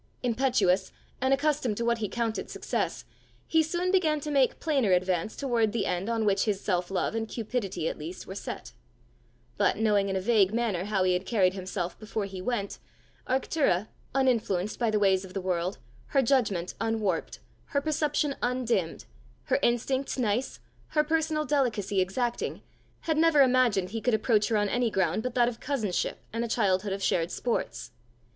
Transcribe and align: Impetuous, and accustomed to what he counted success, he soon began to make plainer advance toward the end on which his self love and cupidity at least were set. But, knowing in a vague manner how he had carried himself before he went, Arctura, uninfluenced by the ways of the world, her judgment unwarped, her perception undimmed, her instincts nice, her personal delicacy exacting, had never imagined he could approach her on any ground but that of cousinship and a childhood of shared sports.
Impetuous, 0.23 0.91
and 1.21 1.31
accustomed 1.31 1.77
to 1.77 1.85
what 1.85 1.99
he 1.99 2.09
counted 2.09 2.49
success, 2.49 3.05
he 3.47 3.61
soon 3.61 3.91
began 3.91 4.19
to 4.21 4.31
make 4.31 4.59
plainer 4.59 4.93
advance 4.93 5.35
toward 5.35 5.73
the 5.73 5.85
end 5.85 6.09
on 6.09 6.25
which 6.25 6.45
his 6.45 6.59
self 6.59 6.89
love 6.89 7.13
and 7.13 7.27
cupidity 7.29 7.87
at 7.87 7.99
least 7.99 8.25
were 8.25 8.33
set. 8.33 8.71
But, 9.57 9.77
knowing 9.77 10.09
in 10.09 10.15
a 10.15 10.19
vague 10.19 10.55
manner 10.55 10.85
how 10.85 11.03
he 11.03 11.13
had 11.13 11.27
carried 11.27 11.53
himself 11.53 11.99
before 11.99 12.25
he 12.25 12.41
went, 12.41 12.79
Arctura, 13.27 13.89
uninfluenced 14.15 14.79
by 14.79 14.89
the 14.89 14.97
ways 14.97 15.23
of 15.23 15.35
the 15.35 15.39
world, 15.39 15.77
her 16.07 16.23
judgment 16.23 16.73
unwarped, 16.81 17.37
her 17.65 17.79
perception 17.79 18.35
undimmed, 18.41 19.05
her 19.43 19.59
instincts 19.61 20.17
nice, 20.17 20.59
her 20.87 21.03
personal 21.03 21.45
delicacy 21.45 22.01
exacting, 22.01 22.63
had 23.01 23.19
never 23.19 23.41
imagined 23.43 23.91
he 23.91 24.01
could 24.01 24.15
approach 24.15 24.47
her 24.47 24.57
on 24.57 24.67
any 24.67 24.89
ground 24.89 25.21
but 25.21 25.35
that 25.35 25.47
of 25.47 25.59
cousinship 25.59 26.23
and 26.33 26.43
a 26.43 26.47
childhood 26.47 26.91
of 26.91 27.03
shared 27.03 27.29
sports. 27.29 27.91